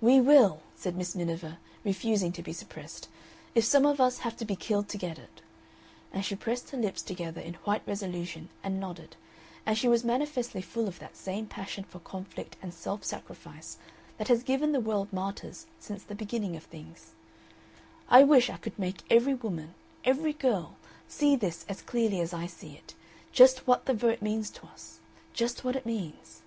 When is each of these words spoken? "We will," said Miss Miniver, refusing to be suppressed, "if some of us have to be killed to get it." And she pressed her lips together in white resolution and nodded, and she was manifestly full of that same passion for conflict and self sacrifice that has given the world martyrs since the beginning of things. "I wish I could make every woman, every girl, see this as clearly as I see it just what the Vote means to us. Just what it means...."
"We 0.00 0.20
will," 0.20 0.60
said 0.76 0.94
Miss 0.96 1.16
Miniver, 1.16 1.58
refusing 1.82 2.30
to 2.34 2.40
be 2.44 2.52
suppressed, 2.52 3.08
"if 3.52 3.64
some 3.64 3.84
of 3.84 4.00
us 4.00 4.18
have 4.18 4.36
to 4.36 4.44
be 4.44 4.54
killed 4.54 4.88
to 4.90 4.96
get 4.96 5.18
it." 5.18 5.42
And 6.12 6.24
she 6.24 6.36
pressed 6.36 6.70
her 6.70 6.78
lips 6.78 7.02
together 7.02 7.40
in 7.40 7.54
white 7.64 7.82
resolution 7.84 8.48
and 8.62 8.78
nodded, 8.78 9.16
and 9.66 9.76
she 9.76 9.88
was 9.88 10.04
manifestly 10.04 10.62
full 10.62 10.86
of 10.86 11.00
that 11.00 11.16
same 11.16 11.46
passion 11.48 11.82
for 11.82 11.98
conflict 11.98 12.56
and 12.62 12.72
self 12.72 13.02
sacrifice 13.02 13.76
that 14.18 14.28
has 14.28 14.44
given 14.44 14.70
the 14.70 14.78
world 14.78 15.12
martyrs 15.12 15.66
since 15.80 16.04
the 16.04 16.14
beginning 16.14 16.54
of 16.54 16.62
things. 16.62 17.14
"I 18.08 18.22
wish 18.22 18.48
I 18.48 18.58
could 18.58 18.78
make 18.78 19.02
every 19.10 19.34
woman, 19.34 19.74
every 20.04 20.32
girl, 20.34 20.76
see 21.08 21.34
this 21.34 21.66
as 21.68 21.82
clearly 21.82 22.20
as 22.20 22.32
I 22.32 22.46
see 22.46 22.74
it 22.74 22.94
just 23.32 23.66
what 23.66 23.86
the 23.86 23.94
Vote 23.94 24.22
means 24.22 24.48
to 24.50 24.66
us. 24.68 25.00
Just 25.34 25.64
what 25.64 25.74
it 25.74 25.86
means...." 25.86 26.42